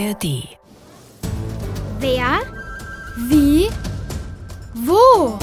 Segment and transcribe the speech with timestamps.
[0.00, 0.48] ARD.
[1.98, 2.40] Wer?
[3.28, 3.68] Wie?
[4.74, 5.38] Wo?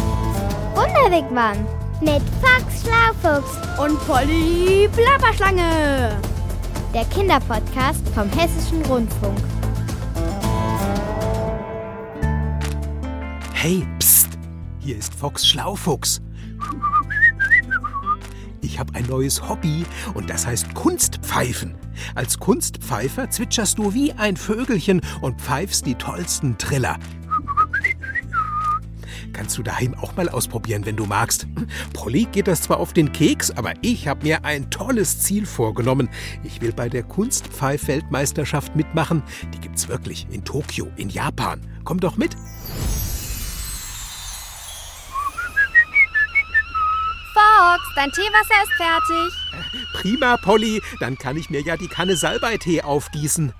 [0.74, 1.64] Wunderwegmann
[2.02, 6.20] mit Fox Schlaufuchs Und Polly Plapperschlange.
[6.94, 9.38] der Kinderpodcast vom Hessischen Rundfunk.
[13.54, 14.30] Hey, psst!
[14.80, 16.22] Hier ist Fox Schlaufuchs.
[18.62, 19.86] Ich habe ein neues Hobby
[20.16, 21.76] und das heißt Kunstpfeifen.
[22.16, 26.98] Als Kunstpfeifer zwitscherst du wie ein Vögelchen und pfeifst die tollsten Triller.
[29.34, 31.48] Kannst du daheim auch mal ausprobieren, wenn du magst.
[31.94, 36.10] Polly geht das zwar auf den Keks, aber ich habe mir ein tolles Ziel vorgenommen.
[36.44, 39.22] Ich will bei der Kunstpfeif-Weltmeisterschaft mitmachen.
[39.54, 41.62] Die gibt's wirklich in Tokio, in Japan.
[41.84, 42.36] Komm doch mit.
[47.68, 49.34] Fox, dein Teewasser ist fertig.
[49.94, 50.82] Prima, Polly.
[51.02, 53.52] Dann kann ich mir ja die Kanne Salbeitee aufgießen.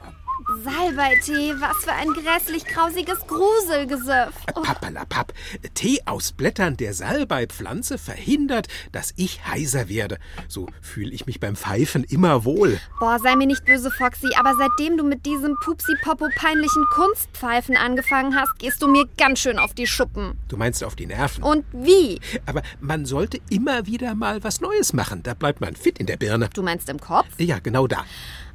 [0.48, 4.34] Salbeitee, was für ein grässlich grausiges Gruselgesöff.
[4.56, 5.34] Oh, Pappalapapp.
[5.74, 10.20] Tee aus Blättern der Salbeipflanze verhindert, dass ich heiser werde.
[10.48, 12.80] So fühle ich mich beim Pfeifen immer wohl.
[13.00, 18.58] boah, sei mir nicht böse, Foxy, aber seitdem du mit diesem pupsi-popo-peinlichen Kunstpfeifen angefangen hast,
[18.58, 20.40] gehst du mir ganz schön auf die Schuppen.
[20.48, 21.44] Du meinst auf die Nerven.
[21.44, 22.22] Und wie?
[22.46, 25.24] Aber man sollte immer wieder mal was Neues machen.
[25.24, 26.50] Da bleibt man fit in der Birne.
[26.54, 27.28] Du meinst im Kopf?
[27.38, 28.06] Ja, genau da.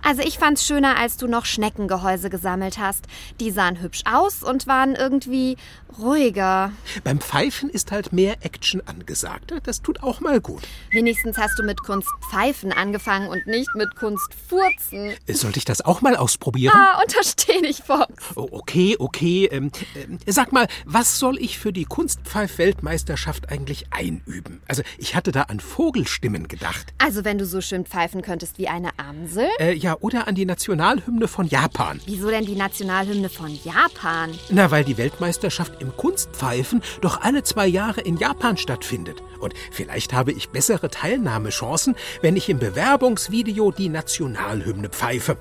[0.02, 3.06] Also ich fand's schöner, als du noch Schneckengehäuse gesammelt hast.
[3.40, 5.56] Die sahen hübsch aus und waren irgendwie
[5.98, 6.72] ruhiger.
[7.04, 9.54] Beim Pfeifen ist halt mehr Action angesagt.
[9.64, 10.62] Das tut auch mal gut.
[10.90, 15.12] Wenigstens hast du mit Kunstpfeifen angefangen und nicht mit Kunstfurzen.
[15.28, 16.74] Sollte ich das auch mal ausprobieren?
[16.74, 18.12] Ah, untersteh dich, Fox.
[18.34, 19.48] Oh, okay, okay.
[19.52, 24.62] Ähm, ähm, sag mal, was soll ich für die Kunstpfeif-Weltmeisterschaft eigentlich einüben?
[24.66, 26.92] Also, ich hatte da an Vogelstimmen gedacht.
[26.98, 29.48] Also wenn du so schön pfeifen könntest wie eine Amsel?
[29.58, 32.00] Äh, ja, oder an die Nationalhymne von Japan.
[32.06, 34.30] Wieso denn die Nationalhymne von Japan?
[34.50, 39.22] Na, weil die Weltmeisterschaft im Kunstpfeifen doch alle zwei Jahre in Japan stattfindet.
[39.40, 45.36] Und vielleicht habe ich bessere Teilnahmechancen, wenn ich im Bewerbungsvideo die Nationalhymne pfeife.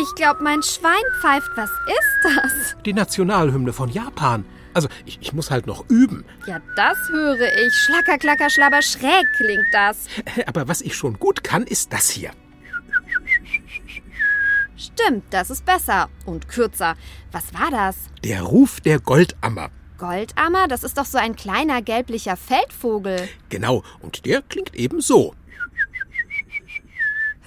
[0.00, 1.50] Ich glaube, mein Schwein pfeift.
[1.54, 2.82] Was ist das?
[2.84, 4.44] Die Nationalhymne von Japan.
[4.74, 6.24] Also, ich, ich muss halt noch üben.
[6.46, 7.74] Ja, das höre ich.
[7.74, 10.06] Schlacker, klacker, schlabber, schräg klingt das.
[10.46, 12.30] Aber was ich schon gut kann, ist das hier.
[14.94, 16.08] Stimmt, das ist besser.
[16.26, 16.96] Und kürzer.
[17.30, 17.96] Was war das?
[18.24, 19.70] Der Ruf der Goldammer.
[19.98, 20.68] Goldammer?
[20.68, 23.28] Das ist doch so ein kleiner gelblicher Feldvogel.
[23.48, 25.34] Genau, und der klingt eben so.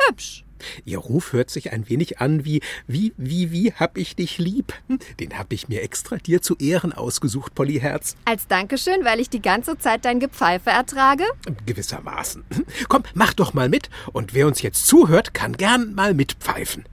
[0.07, 0.43] Hübsch.
[0.83, 4.73] Ihr Ruf hört sich ein wenig an wie wie wie wie hab ich dich lieb.
[4.87, 8.15] Hm, Den hab ich mir extra dir zu Ehren ausgesucht, Polly Herz.
[8.25, 11.23] Als Dankeschön, weil ich die ganze Zeit dein Gepfeife ertrage?
[11.67, 12.43] Gewissermaßen.
[12.51, 16.85] Hm, Komm, mach doch mal mit und wer uns jetzt zuhört, kann gern mal mitpfeifen.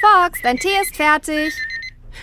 [0.00, 1.54] Fox, dein Tee ist fertig.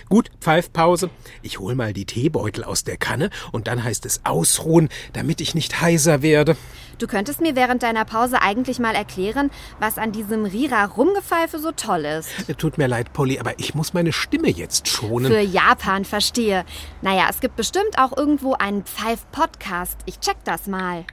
[0.08, 1.10] Gut, Pfeifpause.
[1.42, 5.54] Ich hol mal die Teebeutel aus der Kanne und dann heißt es ausruhen, damit ich
[5.54, 6.56] nicht heiser werde.
[7.02, 12.04] Du könntest mir während deiner Pause eigentlich mal erklären, was an diesem Rira-Rumgepfeife so toll
[12.04, 12.30] ist.
[12.58, 15.26] Tut mir leid, Polly, aber ich muss meine Stimme jetzt schonen.
[15.26, 16.64] Für Japan, verstehe.
[17.00, 19.98] Naja, es gibt bestimmt auch irgendwo einen Pfeif-Podcast.
[20.06, 21.04] Ich check das mal.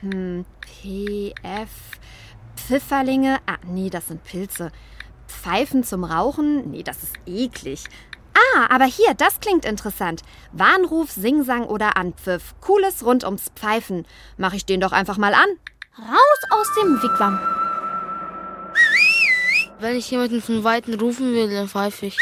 [0.00, 1.68] Hm, PF.
[2.56, 3.36] Pfifferlinge.
[3.44, 4.72] Ah, nee, das sind Pilze.
[5.26, 6.70] Pfeifen zum Rauchen?
[6.70, 7.84] Nee, das ist eklig.
[8.34, 10.22] Ah, aber hier, das klingt interessant.
[10.52, 12.54] Warnruf, Singsang oder Anpfiff.
[12.60, 14.06] Cooles rund ums Pfeifen.
[14.36, 15.48] Mach ich den doch einfach mal an.
[15.98, 17.40] Raus aus dem Wigwam.
[19.78, 22.18] Wenn ich jemanden von Weitem rufen will, dann pfeife ich.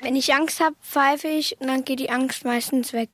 [0.00, 3.10] Wenn ich Angst habe, pfeife ich und dann geht die Angst meistens weg.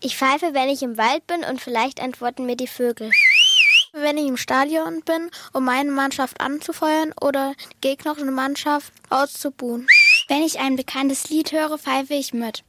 [0.00, 3.10] Ich pfeife, wenn ich im Wald bin und vielleicht antworten mir die Vögel.
[3.92, 9.88] Wenn ich im Stadion bin, um meine Mannschaft anzufeuern oder die gegnerische Mannschaft auszubuhen.
[10.28, 12.62] Wenn ich ein bekanntes Lied höre, pfeife ich mit.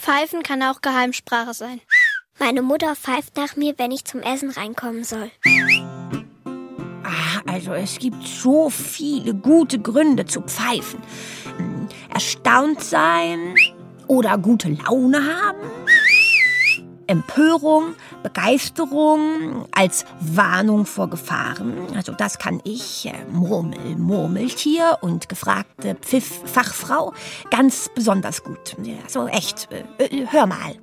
[0.00, 1.80] Pfeifen kann auch Geheimsprache sein.
[2.38, 5.30] Meine Mutter pfeift nach mir, wenn ich zum Essen reinkommen soll.
[7.04, 11.00] Ah, also es gibt so viele gute Gründe zu pfeifen.
[11.56, 13.56] Hm, Erstaunt sein
[14.06, 15.58] oder gute Laune haben.
[17.12, 21.88] Empörung, Begeisterung als Warnung vor Gefahren.
[21.94, 27.12] Also das kann ich, äh, Murmel, Murmeltier und gefragte Pfiff-Fachfrau
[27.50, 28.76] ganz besonders gut.
[29.04, 29.68] Also echt,
[29.98, 30.76] äh, äh, hör mal.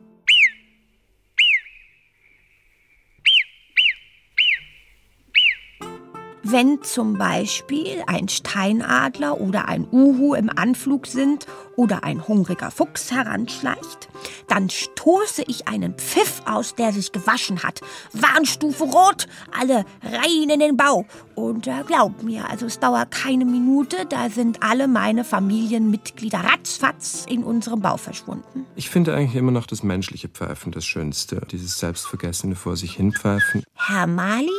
[6.52, 13.12] Wenn zum Beispiel ein Steinadler oder ein Uhu im Anflug sind oder ein hungriger Fuchs
[13.12, 14.10] heranschleicht,
[14.48, 17.82] dann stoße ich einen Pfiff aus, der sich gewaschen hat.
[18.14, 19.28] Warnstufe rot,
[19.60, 21.06] alle rein in den Bau.
[21.36, 27.26] Und äh, glaub mir, also es dauert keine Minute, da sind alle meine Familienmitglieder ratzfatz
[27.30, 28.66] in unserem Bau verschwunden.
[28.76, 31.42] Ich finde eigentlich immer noch das menschliche Pfeifen das Schönste.
[31.52, 33.64] Dieses selbstvergessene vor sich hinpfeifen.
[33.76, 34.50] Herr Mali?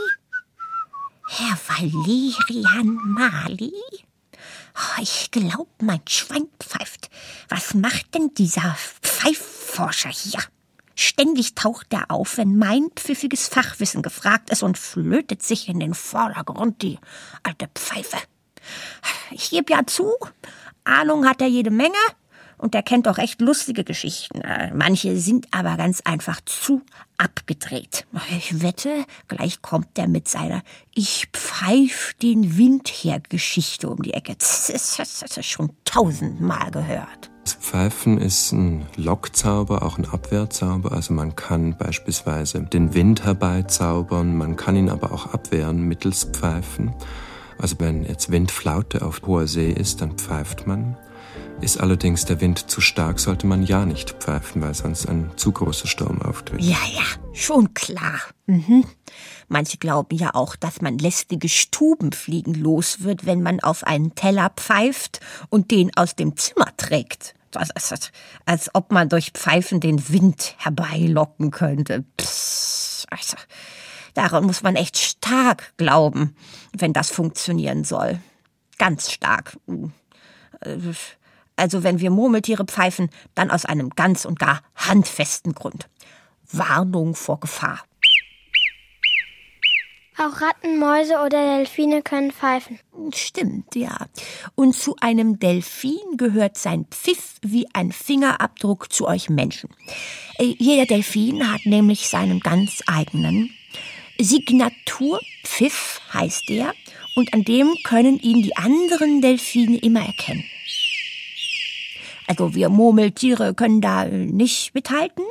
[1.33, 3.73] Herr Valerian Mali?
[4.75, 7.09] Oh, ich glaub, mein Schwein pfeift.
[7.49, 10.41] Was macht denn dieser Pfeifforscher hier?
[10.97, 15.95] Ständig taucht er auf, wenn mein pfiffiges Fachwissen gefragt ist und flötet sich in den
[15.95, 16.99] Vordergrund, die
[17.45, 18.19] alte Pfeife.
[19.31, 20.13] Ich gebe ja zu,
[20.83, 21.95] Ahnung hat er jede Menge,
[22.61, 24.43] und er kennt auch echt lustige Geschichten.
[24.43, 26.83] Äh, manche sind aber ganz einfach zu
[27.17, 28.07] abgedreht.
[28.37, 30.63] Ich wette, gleich kommt er mit seiner
[30.95, 34.35] Ich pfeif den Wind her Geschichte um die Ecke.
[34.37, 37.31] Das das ist schon tausendmal gehört.
[37.45, 40.93] Das Pfeifen ist ein Lockzauber, auch ein Abwehrzauber.
[40.93, 46.95] Also man kann beispielsweise den Wind herbeizaubern, man kann ihn aber auch abwehren mittels Pfeifen.
[47.59, 50.97] Also wenn jetzt Windflaute auf hoher See ist, dann pfeift man.
[51.61, 55.53] Ist allerdings der Wind zu stark, sollte man ja nicht pfeifen, weil sonst ein zu
[55.53, 56.63] großer Sturm auftritt.
[56.63, 57.03] Ja, ja,
[57.35, 58.19] schon klar.
[58.47, 58.85] Mhm.
[59.49, 64.51] Manche glauben ja auch, dass man lästige Stubenfliegen los wird, wenn man auf einen Teller
[64.57, 65.21] pfeift
[65.51, 67.35] und den aus dem Zimmer trägt.
[68.47, 72.05] Als ob man durch Pfeifen den Wind herbeilocken könnte.
[72.17, 73.37] Psst, also,
[74.15, 76.35] daran muss man echt stark glauben,
[76.73, 78.19] wenn das funktionieren soll.
[78.79, 79.59] Ganz stark.
[81.61, 85.89] Also wenn wir Murmeltiere pfeifen, dann aus einem ganz und gar handfesten Grund.
[86.51, 87.81] Warnung vor Gefahr.
[90.19, 92.79] Auch Ratten, Mäuse oder Delfine können pfeifen.
[93.15, 93.97] Stimmt, ja.
[94.55, 99.71] Und zu einem Delfin gehört sein Pfiff wie ein Fingerabdruck zu euch Menschen.
[100.39, 103.51] Äh, jeder Delfin hat nämlich seinen ganz eigenen
[104.19, 106.75] Signaturpfiff, heißt der,
[107.17, 110.45] und an dem können ihn die anderen Delfine immer erkennen.
[112.31, 115.25] Also wir Murmeltiere können da nicht mithalten.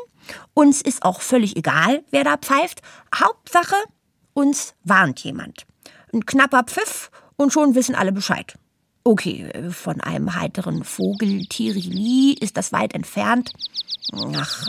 [0.54, 2.82] Uns ist auch völlig egal, wer da pfeift.
[3.16, 3.76] Hauptsache,
[4.34, 5.66] uns warnt jemand.
[6.14, 8.56] Ein knapper Pfiff und schon wissen alle Bescheid.
[9.04, 13.52] Okay, von einem heiteren Vogel Tirili ist das weit entfernt.
[14.36, 14.68] Ach,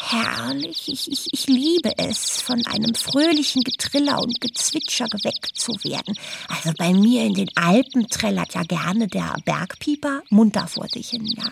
[0.00, 0.88] herrlich.
[0.88, 6.14] Ich, ich, ich liebe es, von einem fröhlichen Getriller und Gezwitscher geweckt zu werden.
[6.48, 11.26] Also bei mir in den Alpen trällert ja gerne der Bergpieper munter vor sich hin,
[11.26, 11.50] ja.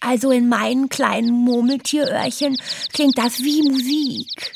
[0.00, 2.56] Also in meinen kleinen Murmeltieröhrchen
[2.92, 4.54] klingt das wie Musik.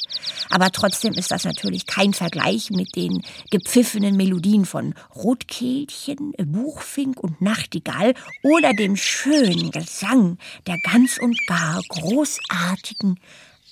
[0.53, 7.41] Aber trotzdem ist das natürlich kein Vergleich mit den gepfiffenen Melodien von Rotkehlchen, Buchfink und
[7.41, 8.13] Nachtigall
[8.43, 13.19] oder dem schönen Gesang der ganz und gar großartigen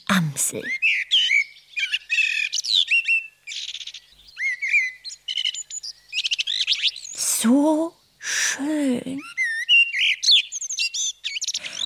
[0.06, 0.62] Amsel.
[7.12, 9.20] So schön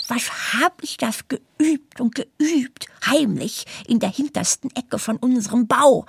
[0.08, 6.06] was hab ich das geübt und geübt, heimlich in der hintersten Ecke von unserem Bau.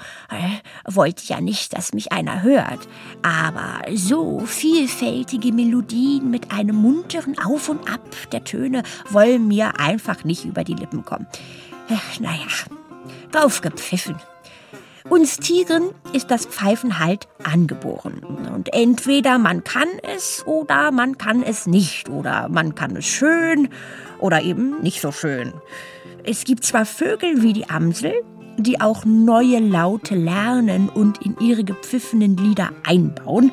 [0.85, 2.87] Wollte ja nicht, dass mich einer hört,
[3.21, 8.01] aber so vielfältige Melodien mit einem munteren Auf und Ab
[8.31, 11.27] der Töne wollen mir einfach nicht über die Lippen kommen.
[11.89, 12.47] Äh, naja,
[13.31, 14.15] draufgepfiffen.
[15.09, 18.23] Uns Tieren ist das Pfeifen halt angeboren.
[18.53, 22.09] Und entweder man kann es oder man kann es nicht.
[22.09, 23.69] Oder man kann es schön
[24.19, 25.53] oder eben nicht so schön.
[26.23, 28.13] Es gibt zwar Vögel wie die Amsel,
[28.57, 33.51] die auch neue Laute lernen und in ihre gepfiffenen Lieder einbauen.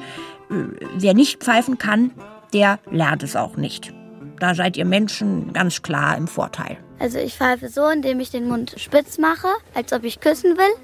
[0.97, 2.13] Wer nicht pfeifen kann,
[2.55, 3.93] der lernt es auch nicht.
[4.39, 6.79] Da seid ihr Menschen ganz klar im Vorteil.
[6.99, 10.75] Also ich pfeife so, indem ich den Mund spitz mache, als ob ich küssen will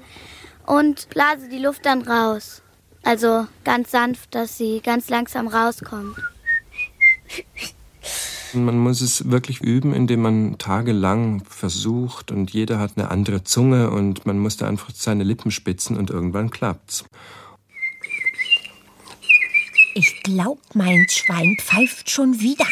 [0.69, 2.61] und blase die Luft dann raus.
[3.03, 6.15] Also ganz sanft, dass sie ganz langsam rauskommt.
[8.53, 13.89] Man muss es wirklich üben, indem man tagelang versucht und jeder hat eine andere Zunge
[13.89, 17.05] und man muss da einfach seine Lippen spitzen und irgendwann klappt's.
[19.95, 22.67] Ich glaub, mein Schwein pfeift schon wieder.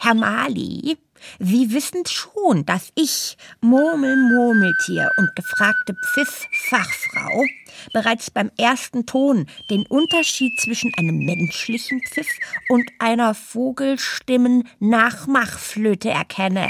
[0.00, 0.98] Herr Mali,
[1.38, 7.44] Sie wissen schon, dass ich, Murmel Murmeltier und gefragte Pfiff-Fachfrau,
[7.92, 12.28] bereits beim ersten Ton den Unterschied zwischen einem menschlichen Pfiff
[12.68, 16.68] und einer Vogelstimmen-Nachmachflöte erkenne.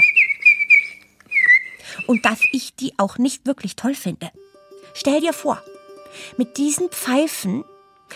[2.07, 4.31] Und dass ich die auch nicht wirklich toll finde.
[4.93, 5.61] Stell dir vor,
[6.37, 7.63] Mit diesen Pfeifen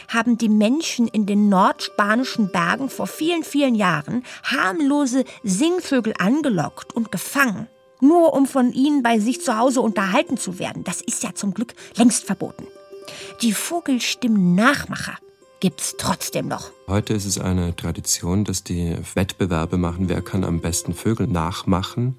[0.08, 7.12] haben die Menschen in den nordspanischen Bergen vor vielen, vielen Jahren harmlose Singvögel angelockt und
[7.12, 7.68] gefangen,
[8.00, 10.84] nur um von ihnen bei sich zu Hause unterhalten zu werden.
[10.84, 12.68] Das ist ja zum Glück längst verboten.
[13.42, 15.18] Die Vogelstimmen-Nachmacher
[15.60, 16.72] gibt's trotzdem noch.
[16.88, 22.18] Heute ist es eine Tradition, dass die Wettbewerbe machen, wer kann am besten Vögel nachmachen.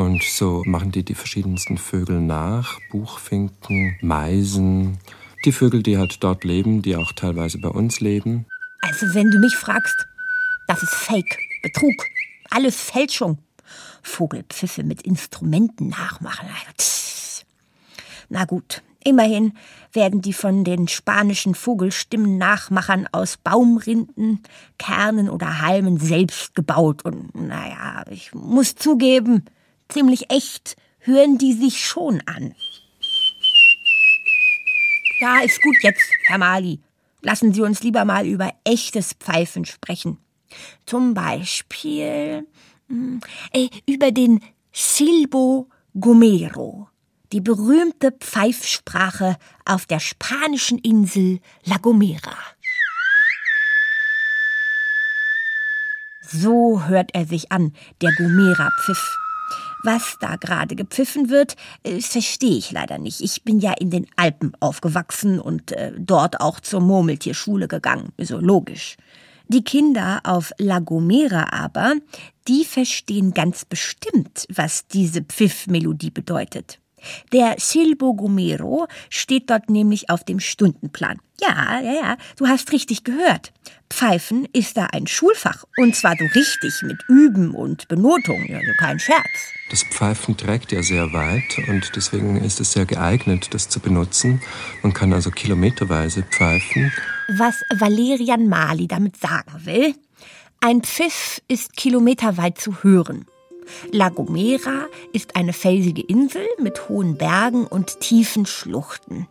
[0.00, 4.96] Und so machen die die verschiedensten Vögel nach, Buchfinken, Meisen,
[5.44, 8.46] die Vögel, die halt dort leben, die auch teilweise bei uns leben.
[8.80, 10.06] Also wenn du mich fragst,
[10.66, 11.92] das ist Fake, Betrug,
[12.48, 13.36] alles Fälschung.
[14.02, 16.48] Vogelpfiffe mit Instrumenten nachmachen.
[18.30, 19.52] Na gut, immerhin
[19.92, 24.42] werden die von den spanischen Vogelstimmen-Nachmachern aus Baumrinden,
[24.78, 27.04] Kernen oder Halmen selbst gebaut.
[27.04, 29.44] Und naja, ich muss zugeben,
[29.90, 32.54] ziemlich echt hören die sich schon an.
[35.20, 36.80] Ja, ist gut jetzt, Herr Mali.
[37.22, 40.18] Lassen Sie uns lieber mal über echtes Pfeifen sprechen.
[40.86, 42.46] Zum Beispiel
[43.52, 44.40] äh, über den
[44.72, 45.68] Silbo
[45.98, 46.88] Gomero,
[47.32, 52.36] die berühmte Pfeifsprache auf der spanischen Insel La Gomera.
[56.22, 59.29] So hört er sich an, der Gomera-Pfiff.
[59.82, 63.20] Was da gerade gepfiffen wird, äh, verstehe ich leider nicht.
[63.20, 68.12] Ich bin ja in den Alpen aufgewachsen und äh, dort auch zur Murmeltierschule gegangen.
[68.18, 68.96] So logisch.
[69.48, 71.94] Die Kinder auf La Gomera aber,
[72.46, 76.78] die verstehen ganz bestimmt, was diese Pfiffmelodie bedeutet.
[77.32, 81.20] Der Silbo Gomero steht dort nämlich auf dem Stundenplan.
[81.40, 83.52] Ja, ja, ja, du hast richtig gehört.
[83.88, 85.64] Pfeifen ist da ein Schulfach.
[85.76, 89.24] Und zwar so richtig mit Üben und Benotung, also kein Scherz.
[89.70, 94.42] Das Pfeifen trägt ja sehr weit und deswegen ist es sehr geeignet, das zu benutzen.
[94.82, 96.92] Man kann also kilometerweise pfeifen.
[97.28, 99.94] Was Valerian Mali damit sagen will,
[100.60, 103.26] ein Pfiff ist kilometerweit zu hören.
[103.92, 109.26] La Gomera ist eine felsige Insel mit hohen Bergen und tiefen Schluchten.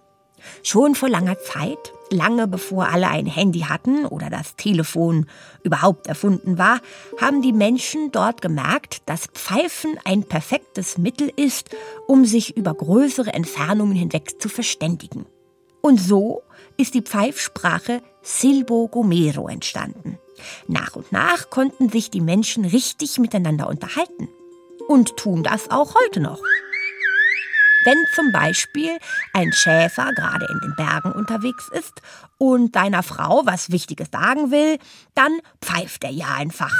[0.63, 5.27] Schon vor langer Zeit, lange bevor alle ein Handy hatten oder das Telefon
[5.63, 6.79] überhaupt erfunden war,
[7.19, 11.69] haben die Menschen dort gemerkt, dass Pfeifen ein perfektes Mittel ist,
[12.07, 15.25] um sich über größere Entfernungen hinweg zu verständigen.
[15.81, 16.41] Und so
[16.77, 20.17] ist die Pfeifsprache Silbo Gomero entstanden.
[20.67, 24.29] Nach und nach konnten sich die Menschen richtig miteinander unterhalten.
[24.87, 26.41] Und tun das auch heute noch.
[27.85, 28.97] Wenn zum Beispiel
[29.33, 32.01] ein Schäfer gerade in den Bergen unterwegs ist
[32.37, 34.79] und deiner Frau was Wichtiges sagen will,
[35.15, 35.31] dann
[35.61, 36.73] pfeift er ja einfach.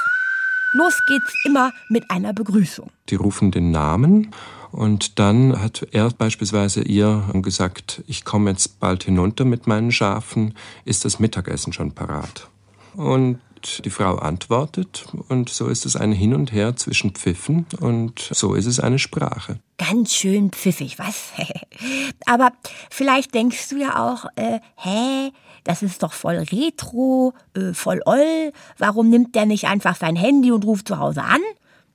[0.73, 2.91] Los geht's immer mit einer Begrüßung.
[3.09, 4.31] Die rufen den Namen
[4.71, 10.53] und dann hat er beispielsweise ihr gesagt, ich komme jetzt bald hinunter mit meinen Schafen,
[10.85, 12.49] ist das Mittagessen schon parat?
[12.95, 13.39] Und
[13.85, 18.53] die Frau antwortet und so ist es ein Hin und Her zwischen Pfiffen und so
[18.53, 19.59] ist es eine Sprache.
[19.77, 21.31] Ganz schön pfiffig, was?
[22.25, 22.51] Aber
[22.89, 25.31] vielleicht denkst du ja auch, äh, hä,
[25.63, 28.51] das ist doch voll retro, äh, voll oll.
[28.77, 31.41] Warum nimmt der nicht einfach sein Handy und ruft zu Hause an?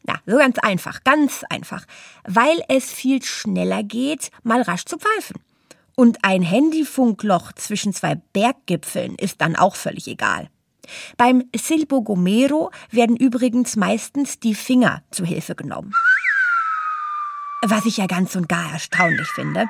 [0.05, 1.87] Na, so ganz einfach, ganz einfach.
[2.25, 5.37] Weil es viel schneller geht, mal rasch zu pfeifen.
[5.97, 10.49] Und ein Handyfunkloch zwischen zwei Berggipfeln ist dann auch völlig egal.
[11.17, 15.93] Beim Silbo Gomero werden übrigens meistens die Finger zu Hilfe genommen.
[17.67, 19.67] Was ich ja ganz und gar erstaunlich finde.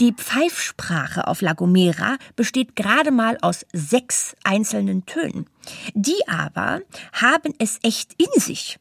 [0.00, 5.46] Die Pfeifsprache auf La Gomera besteht gerade mal aus sechs einzelnen Tönen.
[5.94, 6.82] Die aber
[7.14, 8.78] haben es echt in sich.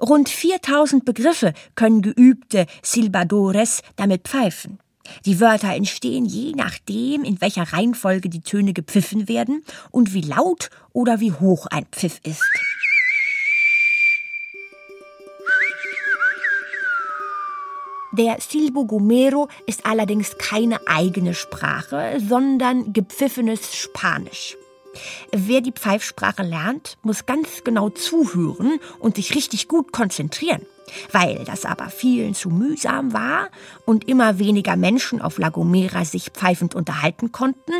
[0.00, 4.78] Rund 4000 Begriffe können geübte Silbadores damit pfeifen.
[5.24, 10.70] Die Wörter entstehen je nachdem, in welcher Reihenfolge die Töne gepfiffen werden und wie laut
[10.92, 12.44] oder wie hoch ein Pfiff ist.
[18.12, 24.56] Der Silbo Gomero ist allerdings keine eigene Sprache, sondern gepfiffenes Spanisch.
[25.30, 30.62] Wer die Pfeifsprache lernt, muss ganz genau zuhören und sich richtig gut konzentrieren.
[31.12, 33.48] Weil das aber vielen zu mühsam war
[33.84, 37.72] und immer weniger Menschen auf La Gomera sich pfeifend unterhalten konnten,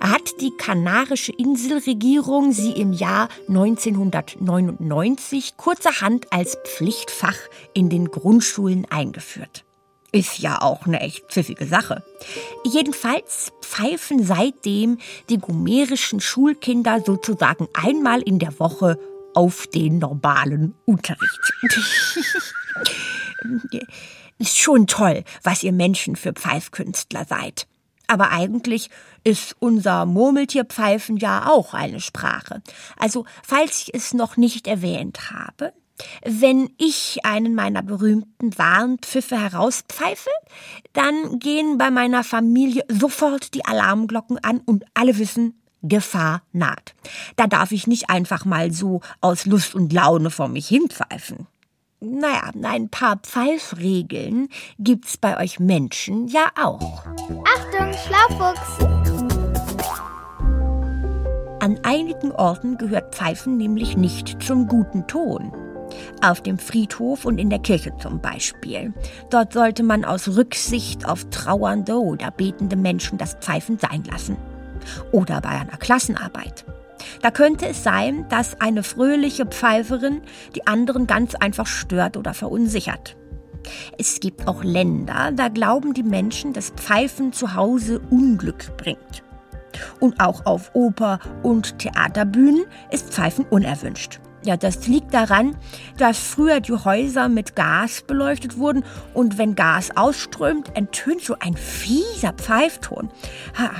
[0.00, 7.36] hat die kanarische Inselregierung sie im Jahr 1999 kurzerhand als Pflichtfach
[7.74, 9.64] in den Grundschulen eingeführt.
[10.12, 12.02] Ist ja auch eine echt pfiffige Sache.
[12.64, 14.98] Jedenfalls pfeifen seitdem
[15.28, 18.98] die gomerischen Schulkinder sozusagen einmal in der Woche
[19.36, 21.52] auf den normalen Unterricht.
[24.38, 27.66] Ist schon toll, was ihr Menschen für Pfeifkünstler seid.
[28.06, 28.90] Aber eigentlich
[29.24, 32.62] ist unser Murmeltierpfeifen ja auch eine Sprache.
[32.96, 35.72] Also, falls ich es noch nicht erwähnt habe,
[36.24, 40.30] wenn ich einen meiner berühmten Warnpfiffe herauspfeife,
[40.92, 46.94] dann gehen bei meiner Familie sofort die Alarmglocken an und alle wissen, Gefahr naht.
[47.36, 51.46] Da darf ich nicht einfach mal so aus Lust und Laune vor mich hinpfeifen.
[52.00, 57.04] Naja, ein paar Pfeifregeln gibt's bei euch Menschen ja auch.
[57.06, 58.84] Achtung, Schlaufuchs!
[61.60, 65.52] An einigen Orten gehört Pfeifen nämlich nicht zum guten Ton.
[66.22, 68.92] Auf dem Friedhof und in der Kirche zum Beispiel.
[69.30, 74.36] Dort sollte man aus Rücksicht auf trauernde oder betende Menschen das Pfeifen sein lassen.
[75.12, 76.64] Oder bei einer Klassenarbeit.
[77.22, 80.22] Da könnte es sein, dass eine fröhliche Pfeiferin
[80.54, 83.16] die anderen ganz einfach stört oder verunsichert.
[83.98, 89.22] Es gibt auch Länder, da glauben die Menschen, dass Pfeifen zu Hause Unglück bringt.
[90.00, 94.20] Und auch auf Oper- und Theaterbühnen ist Pfeifen unerwünscht.
[94.46, 95.56] Ja, das liegt daran,
[95.98, 101.56] dass früher die Häuser mit Gas beleuchtet wurden und wenn Gas ausströmt, entönt so ein
[101.56, 103.10] fieser Pfeifton.
[103.58, 103.70] Ha,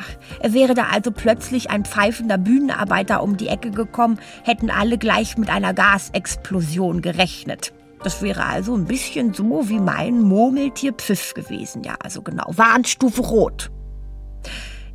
[0.42, 5.50] wäre da also plötzlich ein pfeifender Bühnenarbeiter um die Ecke gekommen, hätten alle gleich mit
[5.50, 7.72] einer Gasexplosion gerechnet.
[8.02, 11.84] Das wäre also ein bisschen so wie mein Murmeltier-Pfiff gewesen.
[11.84, 12.46] Ja, also genau.
[12.48, 13.70] Warnstufe Rot.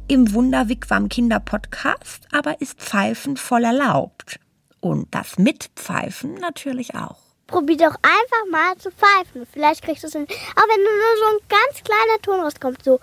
[0.10, 4.38] Im Wunderwigwam Kinderpodcast aber ist Pfeifen voll erlaubt.
[4.82, 7.18] Und das Mitpfeifen natürlich auch.
[7.48, 9.46] Probier doch einfach mal zu pfeifen.
[9.52, 10.26] Vielleicht kriegst du es hin.
[10.26, 13.00] Auch wenn nur so ein ganz kleiner Ton rauskommt, so.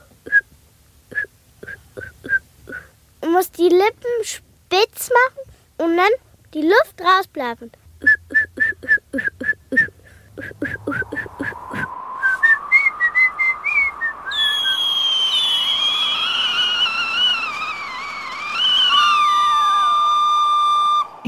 [3.20, 6.10] Du musst die Lippen spitz machen und dann
[6.54, 7.70] die Luft rausbleiben.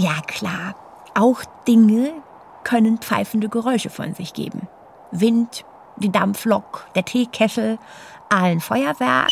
[0.01, 0.77] Ja klar,
[1.15, 2.15] auch Dinge
[2.65, 4.67] können pfeifende Geräusche von sich geben.
[5.11, 5.67] Wind,
[5.99, 7.79] die Dampflok, der Teekessel,
[8.31, 9.29] ein Feuerwerk.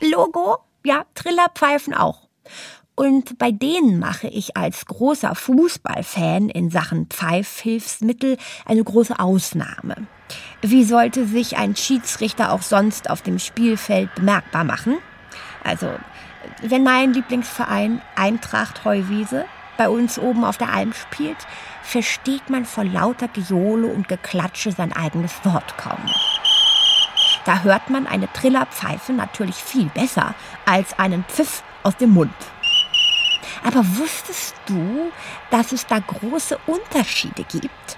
[0.00, 2.28] Logo, ja, Triller pfeifen auch.
[2.94, 10.06] Und bei denen mache ich als großer Fußballfan in Sachen Pfeifhilfsmittel eine große Ausnahme.
[10.60, 14.98] Wie sollte sich ein Schiedsrichter auch sonst auf dem Spielfeld bemerkbar machen?
[15.64, 15.88] Also,
[16.62, 19.44] wenn mein Lieblingsverein Eintracht Heuwiese
[19.76, 21.36] bei uns oben auf der Alm spielt,
[21.82, 26.40] versteht man vor lauter Gejohle und Geklatsche sein eigenes Wort kaum noch.
[27.44, 32.32] Da hört man eine Trillerpfeife natürlich viel besser als einen Pfiff aus dem Mund.
[33.64, 35.10] Aber wusstest du,
[35.50, 37.96] dass es da große Unterschiede gibt?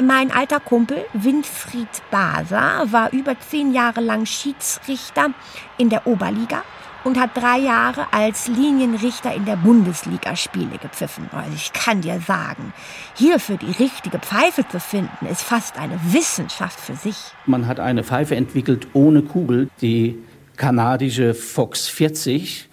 [0.00, 5.30] Mein alter Kumpel Winfried Baser war über zehn Jahre lang Schiedsrichter
[5.78, 6.62] in der Oberliga
[7.04, 11.28] und hat drei Jahre als Linienrichter in der Bundesliga Spiele gepfiffen.
[11.32, 12.72] Also ich kann dir sagen,
[13.14, 17.16] hierfür die richtige Pfeife zu finden, ist fast eine Wissenschaft für sich.
[17.46, 20.18] Man hat eine Pfeife entwickelt ohne Kugel, die
[20.56, 22.68] kanadische Fox 40,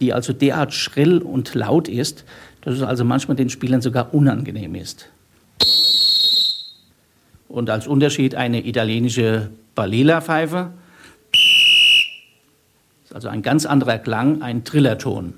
[0.00, 2.24] die also derart schrill und laut ist,
[2.62, 5.08] dass es also manchmal den Spielern sogar unangenehm ist.
[7.48, 10.72] Und als Unterschied eine italienische Balela-Pfeife,
[13.16, 15.32] also ein ganz anderer Klang, ein Trillerton.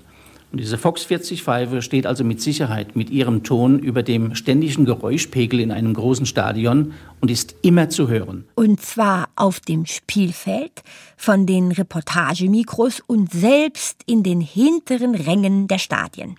[0.50, 4.84] Und diese Fox 40 Pfeife steht also mit Sicherheit mit ihrem Ton über dem ständigen
[4.84, 8.48] Geräuschpegel in einem großen Stadion und ist immer zu hören.
[8.56, 10.82] Und zwar auf dem Spielfeld,
[11.16, 16.34] von den Reportagemikros und selbst in den hinteren Rängen der Stadien.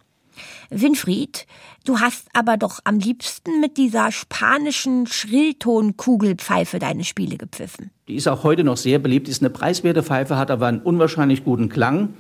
[0.70, 1.48] Winfried,
[1.86, 7.92] du hast aber doch am liebsten mit dieser spanischen Schrilltonkugelpfeife deine Spiele gepfiffen.
[8.08, 11.44] Die ist auch heute noch sehr beliebt, ist eine preiswerte Pfeife, hat aber einen unwahrscheinlich
[11.44, 12.14] guten Klang.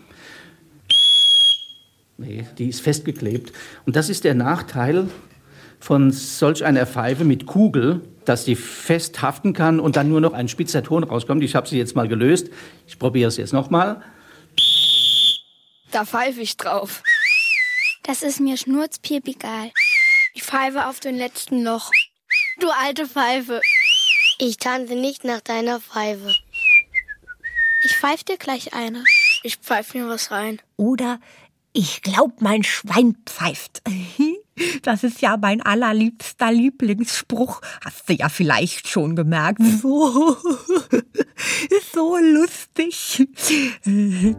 [2.18, 3.54] Nee, die ist festgeklebt.
[3.86, 5.08] Und das ist der Nachteil
[5.80, 10.34] von solch einer Pfeife mit Kugel, dass die fest haften kann und dann nur noch
[10.34, 11.44] ein spitzer Ton rauskommt.
[11.44, 12.50] Ich habe sie jetzt mal gelöst.
[12.88, 14.02] Ich probiere es jetzt nochmal.
[15.92, 17.02] Da pfeife ich drauf.
[18.10, 19.72] Das ist mir schnurzpiep egal.
[20.34, 21.91] Ich pfeife auf den letzten Loch.
[22.60, 23.62] Du alte Pfeife.
[24.39, 26.34] Ich tanze nicht nach deiner Pfeife.
[27.84, 29.04] Ich pfeife dir gleich eine.
[29.43, 30.60] Ich pfeife mir was rein.
[30.76, 31.19] Oder
[31.72, 33.84] ich glaub, mein Schwein pfeift.
[34.82, 37.62] Das ist ja mein allerliebster Lieblingsspruch.
[37.86, 39.62] Hast du ja vielleicht schon gemerkt.
[39.82, 40.36] So.
[41.93, 43.28] so lustig.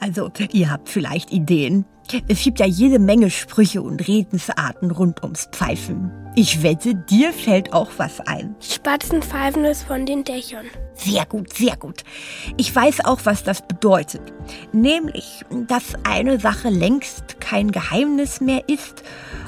[0.00, 1.84] Also, ihr habt vielleicht Ideen.
[2.28, 6.10] Es gibt ja jede Menge Sprüche und Redensarten rund ums Pfeifen.
[6.34, 8.54] Ich wette, dir fällt auch was ein.
[8.60, 10.66] Spatzen pfeifen es von den Dächern.
[10.94, 12.04] Sehr gut, sehr gut.
[12.56, 14.32] Ich weiß auch, was das bedeutet.
[14.72, 19.02] Nämlich, dass eine Sache längst kein Geheimnis mehr ist,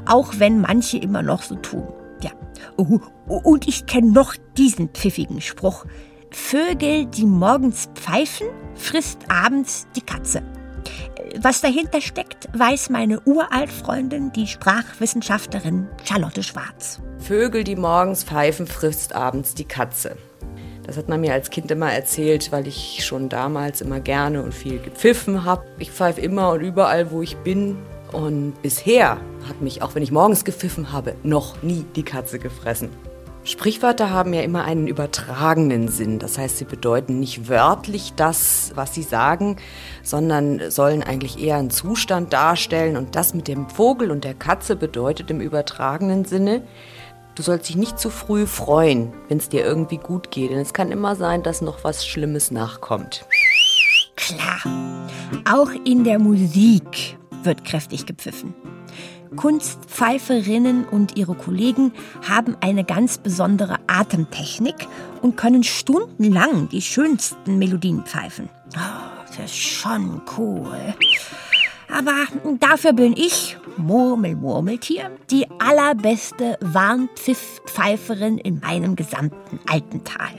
[0.07, 1.87] auch wenn manche immer noch so tun.
[2.21, 2.33] Ja.
[2.77, 5.87] Und ich kenne noch diesen pfiffigen Spruch.
[6.31, 10.43] Vögel, die morgens pfeifen, frisst abends die Katze.
[11.41, 17.01] Was dahinter steckt, weiß meine Uraltfreundin, die Sprachwissenschaftlerin Charlotte Schwarz.
[17.19, 20.17] Vögel, die morgens pfeifen, frisst abends die Katze.
[20.87, 24.53] Das hat man mir als Kind immer erzählt, weil ich schon damals immer gerne und
[24.53, 25.65] viel gepfiffen habe.
[25.79, 27.79] Ich pfeife immer und überall, wo ich bin.
[28.13, 29.19] Und bisher
[29.49, 32.91] hat mich, auch wenn ich morgens gepfiffen habe, noch nie die Katze gefressen.
[33.47, 36.19] Sprichwörter haben ja immer einen übertragenen Sinn.
[36.19, 39.57] Das heißt, sie bedeuten nicht wörtlich das, was sie sagen,
[40.03, 42.97] sondern sollen eigentlich eher einen Zustand darstellen.
[42.97, 46.63] Und das mit dem Vogel und der Katze bedeutet im übertragenen Sinne,
[47.35, 50.51] du sollst dich nicht zu früh freuen, wenn es dir irgendwie gut geht.
[50.51, 53.27] Denn es kann immer sein, dass noch was Schlimmes nachkommt.
[54.17, 54.63] Klar.
[55.53, 58.55] Auch in der Musik wird kräftig gepfiffen.
[59.37, 61.93] Kunstpfeiferinnen und ihre Kollegen
[62.29, 64.87] haben eine ganz besondere Atemtechnik
[65.23, 68.49] und können stundenlang die schönsten Melodien pfeifen.
[68.77, 70.95] Oh, das ist schon cool.
[71.93, 72.25] Aber
[72.61, 80.33] dafür bin ich, Murmel Murmeltier, die allerbeste Warnpfiffpfeiferin in meinem gesamten Alpental.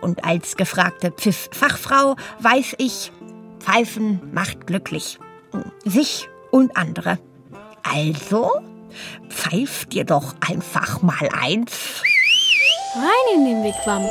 [0.00, 3.12] Und als gefragte Pfifffachfrau weiß ich,
[3.58, 5.18] Pfeifen macht glücklich.
[5.84, 7.18] Sich und andere.
[7.82, 8.50] Also,
[9.28, 12.02] pfeift dir doch einfach mal eins.
[12.94, 14.04] Rein in den Wigwam.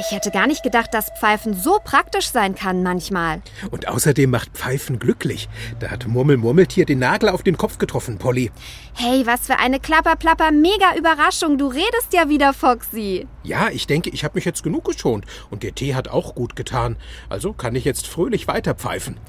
[0.00, 3.42] Ich hätte gar nicht gedacht, dass Pfeifen so praktisch sein kann manchmal.
[3.70, 5.48] Und außerdem macht Pfeifen glücklich.
[5.78, 8.50] Da hat Murmel Murmeltier den Nagel auf den Kopf getroffen, Polly.
[8.94, 11.58] Hey, was für eine klapper-plapper mega Überraschung.
[11.58, 13.26] Du redest ja wieder, Foxy.
[13.44, 15.26] Ja, ich denke, ich habe mich jetzt genug geschont.
[15.50, 16.96] Und der Tee hat auch gut getan.
[17.28, 19.20] Also kann ich jetzt fröhlich weiter pfeifen.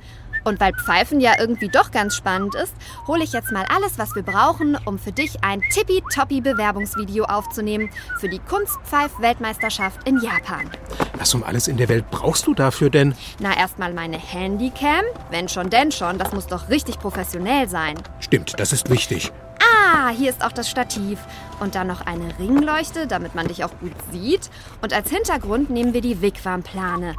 [0.44, 2.74] Und weil Pfeifen ja irgendwie doch ganz spannend ist,
[3.08, 7.90] hole ich jetzt mal alles, was wir brauchen, um für dich ein tippitoppi Bewerbungsvideo aufzunehmen
[8.20, 10.70] für die Kunstpfeif-Weltmeisterschaft in Japan.
[11.18, 13.16] Was um alles in der Welt brauchst du dafür denn?
[13.40, 15.04] Na, erstmal meine Handycam.
[15.30, 16.18] Wenn schon, denn schon.
[16.18, 17.96] Das muss doch richtig professionell sein.
[18.20, 19.32] Stimmt, das ist wichtig.
[19.60, 21.20] Ah, hier ist auch das Stativ.
[21.62, 24.50] Und dann noch eine Ringleuchte, damit man dich auch gut sieht.
[24.82, 27.16] Und als Hintergrund nehmen wir die Wigwam-Plane.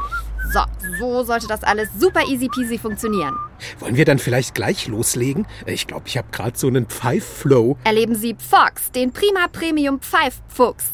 [0.52, 0.61] So,
[0.98, 3.37] so sollte das alles super easy peasy funktionieren.
[3.78, 5.46] Wollen wir dann vielleicht gleich loslegen?
[5.66, 7.78] Ich glaube, ich habe gerade so einen Pfeiff-Flow.
[7.85, 10.87] Erleben Sie Fox, den Prima Premium Pfeiffuchs.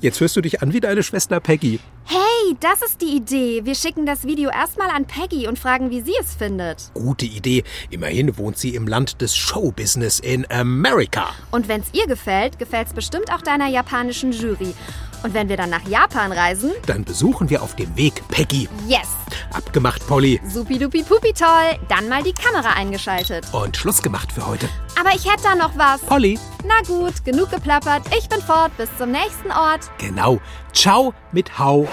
[0.00, 1.80] Jetzt hörst du dich an wie deine Schwester Peggy.
[2.06, 3.64] Hey, das ist die Idee.
[3.64, 6.90] Wir schicken das Video erstmal an Peggy und fragen, wie sie es findet.
[6.92, 7.64] Gute Idee.
[7.90, 11.30] Immerhin wohnt sie im Land des Showbusiness in Amerika.
[11.50, 14.74] Und wenn es ihr gefällt, gefällt es bestimmt auch deiner japanischen Jury.
[15.22, 18.68] Und wenn wir dann nach Japan reisen, Dann besuchen wir auf dem Weg Peggy.
[18.86, 19.08] yes,
[19.54, 20.38] Abgemacht, Polly.
[20.46, 23.46] supidupi pupi toll, dann mal die Kamera eingeschaltet.
[23.52, 24.68] Und Schluss gemacht für heute.
[25.00, 26.02] Aber ich hätte da noch was.
[26.02, 26.38] Polly.
[26.66, 28.02] Na gut, genug geplappert.
[28.18, 28.76] Ich bin fort.
[28.76, 29.90] Bis zum nächsten Ort.
[29.98, 30.40] Genau.
[30.74, 31.88] Ciao mit Hau.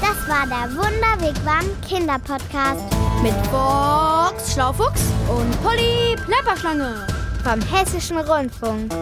[0.00, 2.84] Das war der Wunderwegwam Kinderpodcast
[3.22, 7.04] Mit Fox, Schlaufuchs und Polly, Plapperschlange.
[7.42, 8.92] vom Hessischen Rundfunk.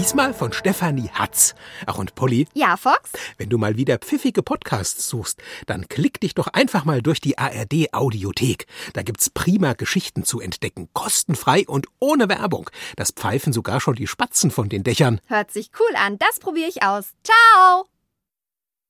[0.00, 1.54] Diesmal von Stefanie Hatz.
[1.84, 3.10] Ach und Polly, Ja, Fox?
[3.36, 7.36] wenn du mal wieder pfiffige Podcasts suchst, dann klick dich doch einfach mal durch die
[7.36, 8.66] ARD Audiothek.
[8.94, 12.70] Da gibt's prima Geschichten zu entdecken, kostenfrei und ohne Werbung.
[12.96, 15.20] Das pfeifen sogar schon die Spatzen von den Dächern.
[15.26, 16.16] Hört sich cool an.
[16.16, 17.10] Das probiere ich aus.
[17.22, 17.84] Ciao.